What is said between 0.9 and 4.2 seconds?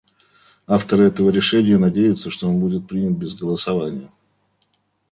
этого решения надеются, что он будет принят без голосования.